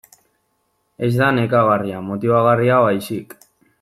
[1.07, 3.37] Ez da nekagarria, motibagarria baizik.